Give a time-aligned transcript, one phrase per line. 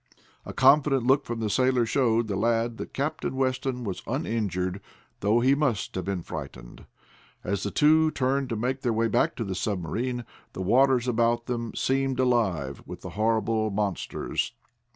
[0.47, 4.81] A confident look from the sailor showed the lad that Captain Weston was uninjured,
[5.19, 6.87] though he must have been frightened.
[7.43, 11.45] As the two turned to make their way back to the submarine, the waters about
[11.45, 14.53] them seemed alive with the horrible monsters.